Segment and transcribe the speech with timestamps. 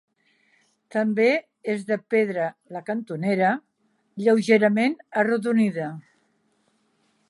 [0.95, 1.27] També
[1.75, 3.53] és de pedra la cantonera,
[4.25, 5.97] lleugerament arrodonida.